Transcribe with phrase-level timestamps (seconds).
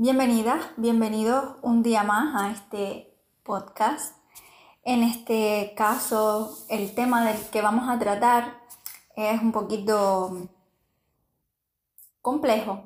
[0.00, 4.14] Bienvenidas, bienvenidos un día más a este podcast.
[4.84, 8.60] En este caso, el tema del que vamos a tratar
[9.16, 10.50] es un poquito
[12.22, 12.84] complejo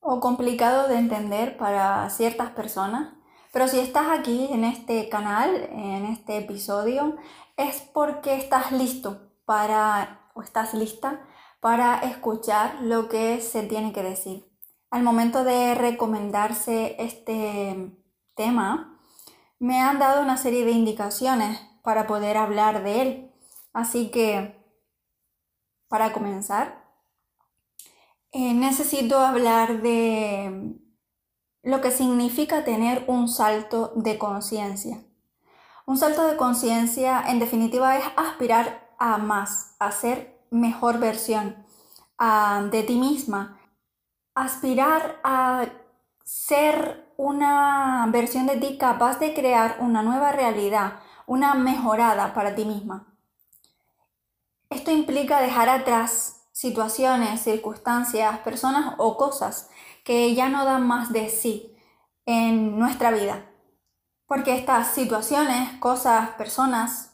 [0.00, 3.14] o complicado de entender para ciertas personas,
[3.54, 7.16] pero si estás aquí en este canal, en este episodio,
[7.56, 11.26] es porque estás listo para o estás lista
[11.60, 14.45] para escuchar lo que se tiene que decir
[14.90, 17.92] al momento de recomendarse este
[18.34, 19.00] tema,
[19.58, 23.32] me han dado una serie de indicaciones para poder hablar de él.
[23.72, 24.62] Así que,
[25.88, 26.84] para comenzar,
[28.32, 30.78] eh, necesito hablar de
[31.62, 35.02] lo que significa tener un salto de conciencia.
[35.86, 41.64] Un salto de conciencia, en definitiva, es aspirar a más, a ser mejor versión
[42.70, 43.60] de ti misma
[44.36, 45.66] aspirar a
[46.22, 52.64] ser una versión de ti capaz de crear una nueva realidad, una mejorada para ti
[52.66, 53.06] misma.
[54.68, 59.70] Esto implica dejar atrás situaciones, circunstancias, personas o cosas
[60.04, 61.74] que ya no dan más de sí
[62.26, 63.46] en nuestra vida.
[64.26, 67.12] Porque estas situaciones, cosas, personas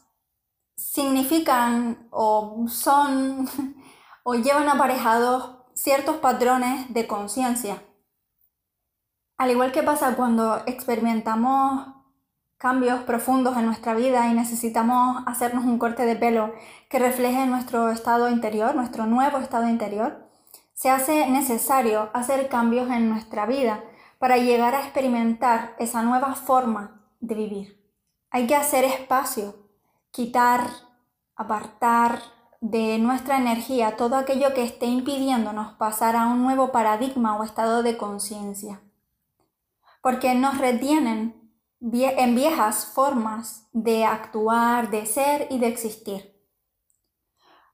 [0.75, 3.49] significan o son
[4.23, 7.81] o llevan aparejados ciertos patrones de conciencia.
[9.37, 11.87] Al igual que pasa cuando experimentamos
[12.57, 16.53] cambios profundos en nuestra vida y necesitamos hacernos un corte de pelo
[16.89, 20.29] que refleje nuestro estado interior, nuestro nuevo estado interior,
[20.73, 23.83] se hace necesario hacer cambios en nuestra vida
[24.17, 27.83] para llegar a experimentar esa nueva forma de vivir.
[28.31, 29.55] Hay que hacer espacio,
[30.11, 30.65] quitar,
[31.35, 32.19] apartar,
[32.63, 37.83] de nuestra energía todo aquello que esté impidiéndonos pasar a un nuevo paradigma o estado
[37.83, 38.79] de conciencia.
[40.01, 46.39] Porque nos retienen en viejas formas de actuar, de ser y de existir.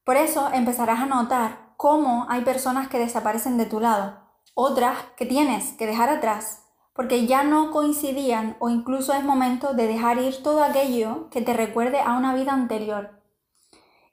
[0.04, 4.20] Por eso empezarás a notar cómo hay personas que desaparecen de tu lado,
[4.56, 9.86] otras que tienes que dejar atrás, porque ya no coincidían o incluso es momento de
[9.86, 13.19] dejar ir todo aquello que te recuerde a una vida anterior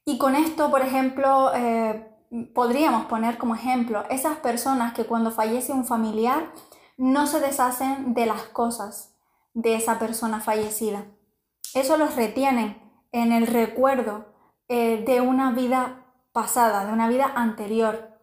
[0.09, 2.09] y con esto, por ejemplo, eh,
[2.55, 6.53] podríamos poner como ejemplo esas personas que cuando fallece un familiar
[6.97, 9.17] no se deshacen de las cosas
[9.53, 11.07] de esa persona fallecida.
[11.75, 12.81] Eso los retienen
[13.11, 14.27] en el recuerdo
[14.69, 18.17] eh, de una vida pasada, de una vida anterior.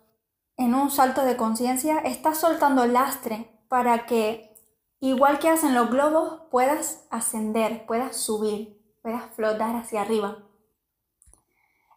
[0.56, 4.56] En un salto de conciencia estás soltando lastre para que,
[5.02, 10.38] igual que hacen los globos, puedas ascender, puedas subir, puedas flotar hacia arriba.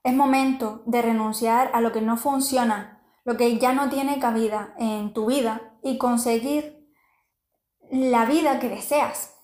[0.06, 4.72] Es momento de renunciar a lo que no funciona, lo que ya no tiene cabida
[4.78, 6.88] en tu vida y conseguir
[7.90, 9.34] la vida que deseas.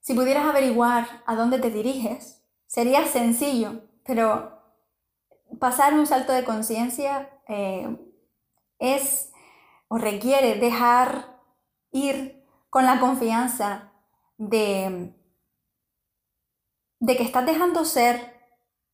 [0.00, 4.62] Si pudieras averiguar a dónde te diriges, sería sencillo, pero
[5.58, 7.98] pasar un salto de conciencia eh,
[8.78, 9.30] es
[9.88, 11.38] o requiere dejar
[11.90, 13.92] ir con la confianza
[14.38, 15.14] de,
[16.98, 18.39] de que estás dejando ser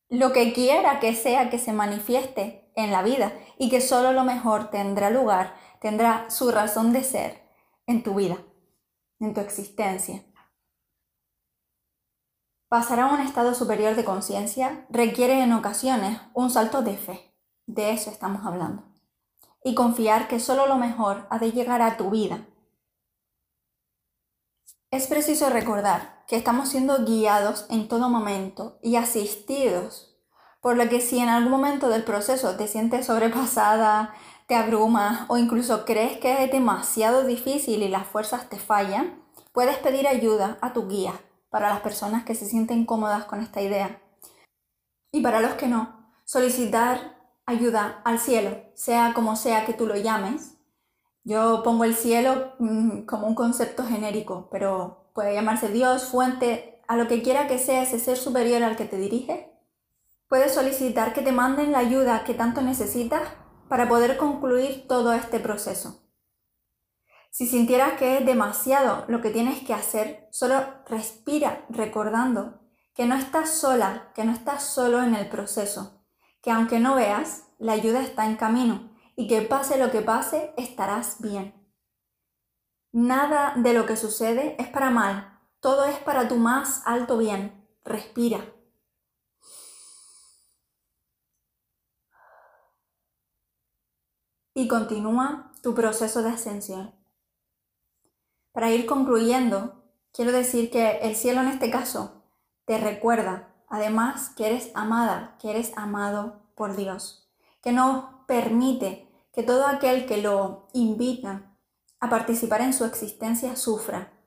[0.08, 4.24] lo que quiera que sea que se manifieste en la vida y que solo lo
[4.24, 7.42] mejor tendrá lugar, tendrá su razón de ser
[7.86, 8.36] en tu vida,
[9.18, 10.22] en tu existencia.
[12.68, 17.32] Pasar a un estado superior de conciencia requiere en ocasiones un salto de fe,
[17.66, 18.84] de eso estamos hablando,
[19.62, 22.46] y confiar que solo lo mejor ha de llegar a tu vida.
[24.96, 30.16] Es preciso recordar que estamos siendo guiados en todo momento y asistidos,
[30.62, 34.14] por lo que si en algún momento del proceso te sientes sobrepasada,
[34.46, 39.76] te abrumas o incluso crees que es demasiado difícil y las fuerzas te fallan, puedes
[39.76, 41.12] pedir ayuda a tu guía
[41.50, 44.00] para las personas que se sienten cómodas con esta idea.
[45.12, 49.96] Y para los que no, solicitar ayuda al cielo, sea como sea que tú lo
[49.96, 50.55] llames.
[51.26, 56.96] Yo pongo el cielo mm, como un concepto genérico, pero puede llamarse Dios, fuente, a
[56.96, 59.52] lo que quiera que sea ese ser superior al que te dirige.
[60.28, 63.22] Puedes solicitar que te manden la ayuda que tanto necesitas
[63.68, 66.08] para poder concluir todo este proceso.
[67.32, 72.60] Si sintieras que es demasiado lo que tienes que hacer, solo respira recordando
[72.94, 76.04] que no estás sola, que no estás solo en el proceso,
[76.40, 80.52] que aunque no veas, la ayuda está en camino y que pase lo que pase,
[80.56, 81.54] estarás bien.
[82.92, 87.66] Nada de lo que sucede es para mal, todo es para tu más alto bien.
[87.84, 88.52] Respira.
[94.54, 96.94] Y continúa tu proceso de ascensión.
[98.52, 102.22] Para ir concluyendo, quiero decir que el cielo en este caso
[102.64, 107.28] te recuerda, además, que eres amada, que eres amado por Dios,
[107.60, 109.05] que no permite
[109.36, 111.54] que todo aquel que lo invita
[112.00, 114.18] a participar en su existencia sufra.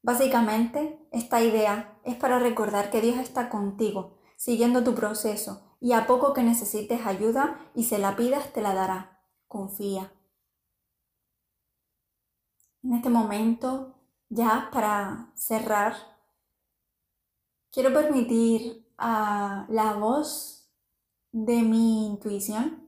[0.00, 6.06] Básicamente, esta idea es para recordar que Dios está contigo, siguiendo tu proceso, y a
[6.06, 9.22] poco que necesites ayuda y se la pidas, te la dará.
[9.46, 10.10] Confía.
[12.82, 13.94] En este momento,
[14.30, 15.96] ya para cerrar,
[17.70, 20.72] quiero permitir a la voz
[21.30, 22.79] de mi intuición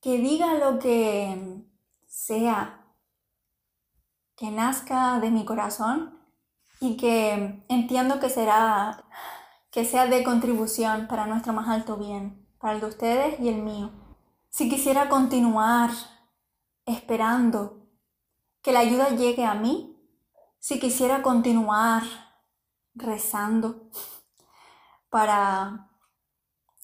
[0.00, 1.64] que diga lo que
[2.06, 2.84] sea,
[4.36, 6.18] que nazca de mi corazón
[6.80, 9.04] y que entiendo que será
[9.70, 13.62] que sea de contribución para nuestro más alto bien, para el de ustedes y el
[13.62, 13.90] mío.
[14.48, 15.90] Si quisiera continuar
[16.86, 17.86] esperando
[18.62, 19.96] que la ayuda llegue a mí,
[20.58, 22.02] si quisiera continuar
[22.94, 23.90] rezando
[25.08, 25.88] para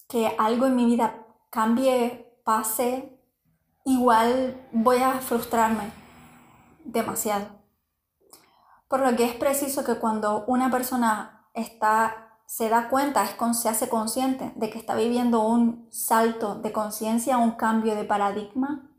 [0.09, 3.21] que algo en mi vida cambie, pase,
[3.85, 5.91] igual voy a frustrarme
[6.85, 7.49] demasiado.
[8.87, 13.69] Por lo que es preciso que cuando una persona está, se da cuenta, es, se
[13.69, 18.93] hace consciente de que está viviendo un salto de conciencia, un cambio de paradigma,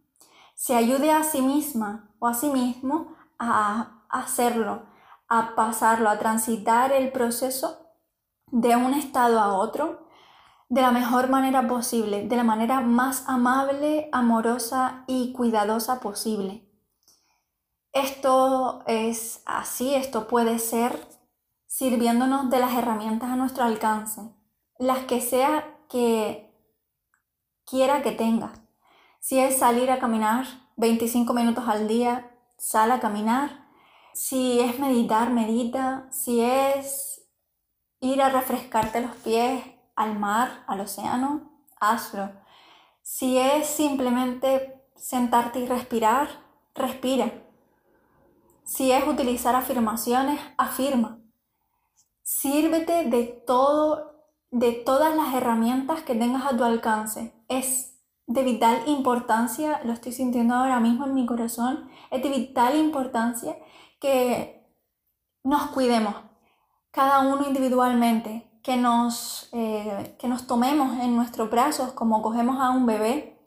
[0.53, 4.88] se ayude a sí misma o a sí mismo a hacerlo,
[5.29, 7.94] a pasarlo, a transitar el proceso
[8.51, 10.05] de un estado a otro
[10.69, 16.67] de la mejor manera posible, de la manera más amable, amorosa y cuidadosa posible.
[17.93, 21.07] Esto es así, esto puede ser
[21.67, 24.21] sirviéndonos de las herramientas a nuestro alcance,
[24.77, 26.53] las que sea que
[27.65, 28.53] quiera que tenga.
[29.19, 33.67] Si es salir a caminar 25 minutos al día, sal a caminar.
[34.13, 36.07] Si es meditar, medita.
[36.11, 37.27] Si es
[37.99, 39.63] ir a refrescarte los pies
[39.97, 42.31] al mar, al océano, hazlo.
[43.01, 46.29] Si es simplemente sentarte y respirar,
[46.73, 47.31] respira.
[48.63, 51.19] Si es utilizar afirmaciones, afirma.
[52.23, 57.33] Sírvete de todo, de todas las herramientas que tengas a tu alcance.
[57.49, 57.97] Es
[58.27, 63.57] de vital importancia, lo estoy sintiendo ahora mismo en mi corazón, es de vital importancia
[63.99, 64.67] que
[65.44, 66.13] nos cuidemos,
[66.91, 72.69] cada uno individualmente, que nos, eh, que nos tomemos en nuestros brazos como cogemos a
[72.69, 73.42] un bebé,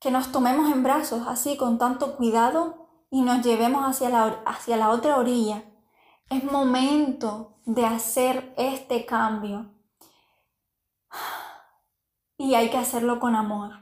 [0.00, 4.78] que nos tomemos en brazos así con tanto cuidado y nos llevemos hacia la, hacia
[4.78, 5.62] la otra orilla.
[6.30, 9.70] Es momento de hacer este cambio
[12.38, 13.72] y hay que hacerlo con amor.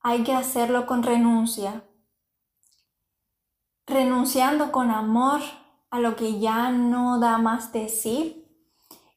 [0.00, 1.84] Hay que hacerlo con renuncia.
[3.86, 5.42] Renunciando con amor
[5.90, 8.40] a lo que ya no da más de sí.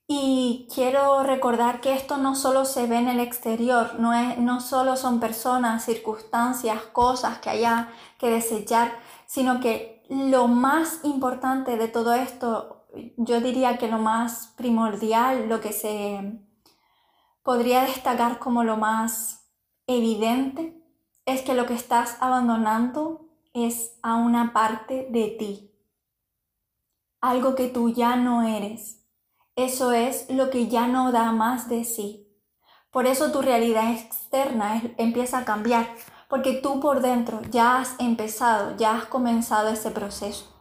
[0.09, 4.61] Y quiero recordar que esto no solo se ve en el exterior, no, es, no
[4.61, 11.89] solo son personas, circunstancias, cosas que haya que desechar, sino que lo más importante de
[11.89, 12.85] todo esto,
[13.17, 16.39] yo diría que lo más primordial, lo que se
[17.43, 19.51] podría destacar como lo más
[19.87, 20.81] evidente
[21.25, 25.71] es que lo que estás abandonando es a una parte de ti,
[27.19, 29.06] algo que tú ya no eres.
[29.57, 32.31] Eso es lo que ya no da más de sí.
[32.91, 35.89] Por eso tu realidad externa empieza a cambiar,
[36.29, 40.55] porque tú por dentro ya has empezado, ya has comenzado ese proceso.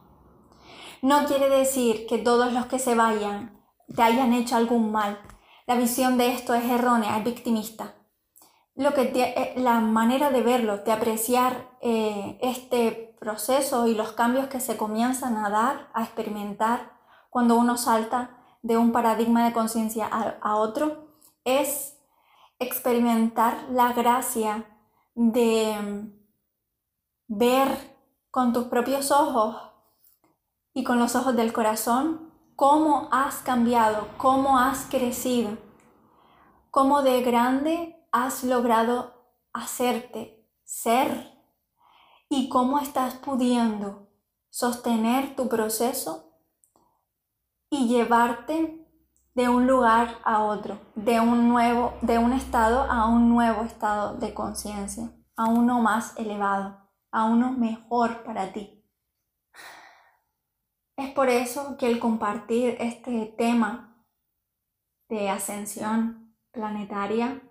[1.02, 3.62] No quiere decir que todos los que se vayan
[3.94, 5.20] te hayan hecho algún mal,
[5.66, 7.96] la visión de esto es errónea, es victimista.
[8.76, 14.46] Lo que eh, la manera de verlo, de apreciar eh, este proceso y los cambios
[14.46, 16.92] que se comienzan a dar, a experimentar
[17.28, 18.35] cuando uno salta
[18.66, 21.06] de un paradigma de conciencia a otro,
[21.44, 21.96] es
[22.58, 24.66] experimentar la gracia
[25.14, 26.12] de mm,
[27.28, 27.68] ver
[28.32, 29.56] con tus propios ojos
[30.74, 35.56] y con los ojos del corazón cómo has cambiado, cómo has crecido,
[36.72, 39.14] cómo de grande has logrado
[39.52, 41.40] hacerte ser
[42.28, 44.08] y cómo estás pudiendo
[44.50, 46.26] sostener tu proceso
[47.70, 48.86] y llevarte
[49.34, 54.16] de un lugar a otro, de un nuevo, de un estado a un nuevo estado
[54.16, 58.82] de conciencia, a uno más elevado, a uno mejor para ti.
[60.96, 64.02] Es por eso que el compartir este tema
[65.10, 67.42] de ascensión planetaria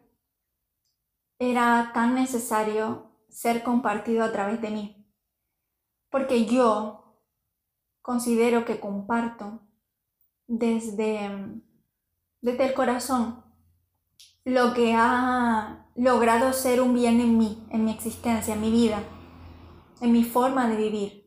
[1.38, 5.14] era tan necesario ser compartido a través de mí.
[6.10, 7.22] Porque yo
[8.02, 9.65] considero que comparto
[10.48, 11.62] desde,
[12.42, 13.44] desde el corazón
[14.44, 19.02] lo que ha logrado ser un bien en mí, en mi existencia, en mi vida,
[20.02, 21.26] en mi forma de vivir.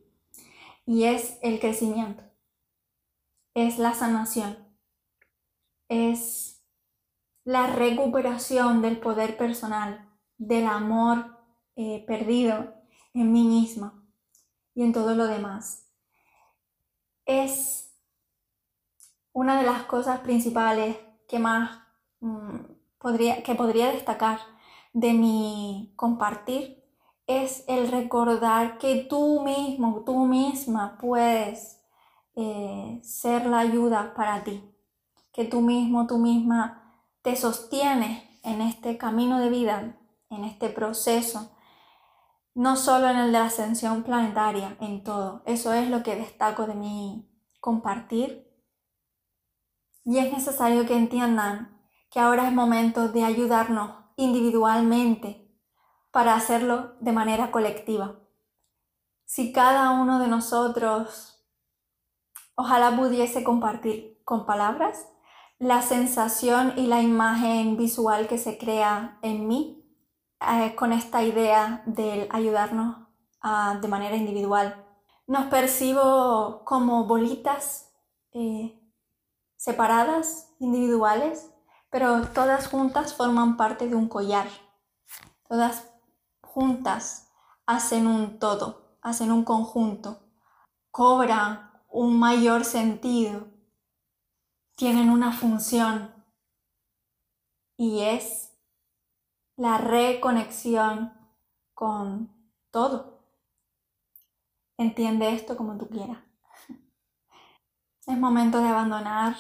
[0.87, 2.23] Y es el crecimiento,
[3.55, 4.57] es la sanación,
[5.89, 6.63] es
[7.45, 11.37] la recuperación del poder personal, del amor
[11.77, 12.75] eh, perdido
[13.15, 14.05] en mí misma
[14.75, 15.91] y en todo lo demás.
[17.27, 17.88] Es
[19.39, 20.97] una de las cosas principales
[21.29, 21.71] que más
[22.19, 22.57] mm,
[22.99, 24.41] podría, que podría destacar
[24.93, 26.85] de mi compartir
[27.29, 31.81] es el recordar que tú mismo, tú misma puedes
[32.35, 34.61] eh, ser la ayuda para ti,
[35.33, 41.53] que tú mismo, tú misma te sostienes en este camino de vida, en este proceso,
[42.55, 45.43] no solo en el de la ascensión planetaria, en todo.
[45.47, 47.31] Eso es lo que destaco de mi
[47.61, 48.48] compartir.
[50.09, 51.79] Y es necesario que entiendan
[52.11, 55.55] que ahora es momento de ayudarnos individualmente
[56.11, 58.19] para hacerlo de manera colectiva.
[59.27, 61.45] Si cada uno de nosotros
[62.55, 65.07] ojalá pudiese compartir con palabras
[65.59, 69.85] la sensación y la imagen visual que se crea en mí
[70.41, 72.97] eh, con esta idea de ayudarnos
[73.43, 74.87] ah, de manera individual.
[75.27, 77.93] Nos percibo como bolitas
[78.33, 78.78] eh,
[79.59, 81.51] separadas, individuales,
[81.91, 84.47] pero todas juntas forman parte de un collar.
[85.47, 85.91] Todas
[86.43, 87.31] juntas
[87.67, 90.23] hacen un todo, hacen un conjunto,
[90.91, 93.49] cobran un mayor sentido,
[94.77, 96.15] tienen una función
[97.77, 98.57] y es
[99.57, 101.13] la reconexión
[101.75, 102.33] con
[102.71, 103.25] todo.
[104.77, 106.28] Entiende esto como tú quieras.
[108.09, 109.37] Es momento de abandonar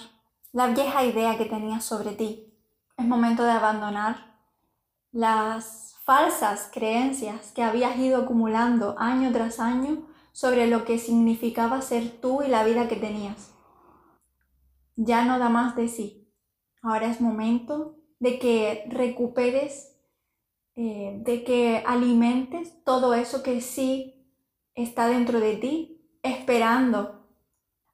[0.52, 2.52] la vieja idea que tenías sobre ti.
[2.98, 4.36] Es momento de abandonar
[5.10, 12.20] las falsas creencias que habías ido acumulando año tras año sobre lo que significaba ser
[12.20, 13.54] tú y la vida que tenías.
[14.96, 16.30] Ya no da más de sí.
[16.82, 19.96] Ahora es momento de que recuperes,
[20.76, 24.30] eh, de que alimentes todo eso que sí
[24.74, 27.17] está dentro de ti, esperando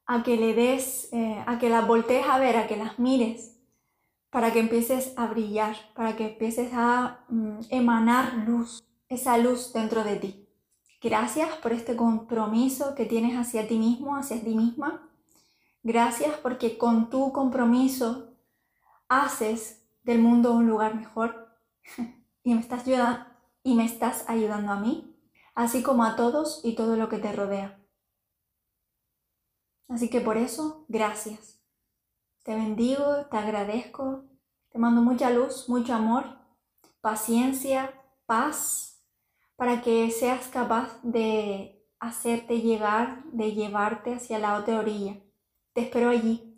[0.06, 3.54] a que le des, eh, a que las voltees a ver, a que las mires
[4.34, 10.02] para que empieces a brillar, para que empieces a mm, emanar luz, esa luz dentro
[10.02, 10.48] de ti.
[11.00, 15.08] Gracias por este compromiso que tienes hacia ti mismo, hacia ti misma.
[15.84, 18.34] Gracias porque con tu compromiso
[19.08, 21.56] haces del mundo un lugar mejor
[22.42, 23.26] y me estás ayudando,
[23.62, 25.16] y me estás ayudando a mí,
[25.54, 27.83] así como a todos y todo lo que te rodea.
[29.94, 31.62] Así que por eso, gracias.
[32.42, 34.24] Te bendigo, te agradezco,
[34.70, 36.24] te mando mucha luz, mucho amor,
[37.00, 37.94] paciencia,
[38.26, 39.06] paz,
[39.54, 45.20] para que seas capaz de hacerte llegar, de llevarte hacia la otra orilla.
[45.74, 46.53] Te espero allí.